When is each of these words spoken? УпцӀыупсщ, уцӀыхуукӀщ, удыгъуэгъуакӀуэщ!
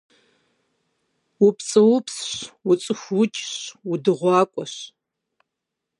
УпцӀыупсщ, 1.45 2.29
уцӀыхуукӀщ, 2.69 3.51
удыгъуэгъуакӀуэщ! 3.91 4.73